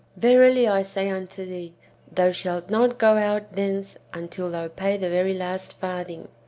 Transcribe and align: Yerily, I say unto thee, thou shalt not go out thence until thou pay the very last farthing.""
Yerily, 0.19 0.67
I 0.67 0.81
say 0.81 1.11
unto 1.11 1.45
thee, 1.45 1.75
thou 2.11 2.31
shalt 2.31 2.71
not 2.71 2.97
go 2.97 3.17
out 3.17 3.53
thence 3.55 3.97
until 4.15 4.49
thou 4.49 4.67
pay 4.67 4.97
the 4.97 5.11
very 5.11 5.35
last 5.35 5.73
farthing."" 5.73 6.27